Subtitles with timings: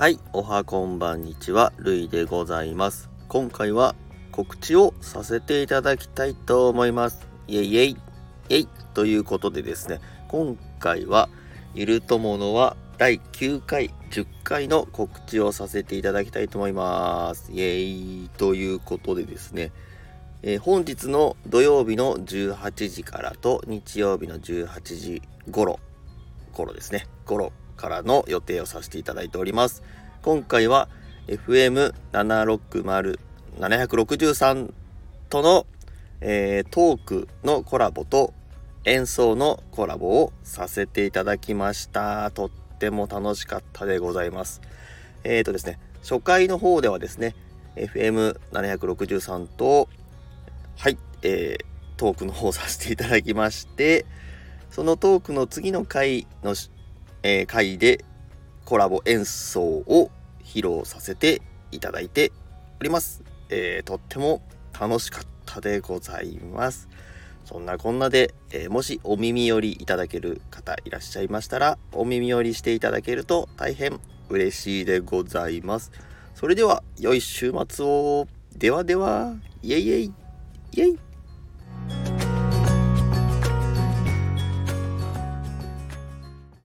[0.00, 3.10] はい、おはこんばんにちは、るいでございます。
[3.28, 3.94] 今回は
[4.32, 7.26] 告知をさせていただきたいと思います。
[7.48, 7.90] イェイイェイ
[8.48, 11.28] イェイということでですね、今回は、
[11.74, 17.52] ゆるとものは第9回、10回の告知をさせていただきたいと思います。
[17.52, 19.70] イェイということでですね、
[20.42, 25.78] えー、本日の土曜日の18時からと日曜日の18時頃、
[26.54, 29.82] 頃ですね、頃からの予定をさせていただいております。
[30.22, 30.88] 今回は
[31.28, 33.18] FM760、
[33.58, 34.70] 763
[35.30, 35.64] との、
[36.20, 38.32] えー、トークのコラボと
[38.84, 42.30] 演奏のコラボをさせていただきました。
[42.32, 44.60] とっても楽しかったでございます。
[45.24, 47.34] えっ、ー、とですね、初回の方ではですね、
[47.76, 49.88] FM763 と、
[50.76, 51.64] はい、えー、
[51.96, 54.04] トークの方させていただきまして、
[54.70, 56.54] そのトークの次の回の
[57.22, 58.04] えー、会で
[58.64, 60.10] コラボ演奏を
[60.42, 62.32] 披露させていただいて
[62.80, 63.22] おります。
[63.50, 64.42] えー、とっても
[64.78, 66.88] 楽しかったでございます。
[67.44, 75.90] そんなこんなで、えー、もしお耳寄りいただける方いらっしゃいましたら、お耳寄りしていただけると大変嬉しいでございます。
[76.34, 78.26] それでは、良い週末を。
[78.56, 80.12] ではでは、イェイイェイ、
[80.90, 80.98] イイ。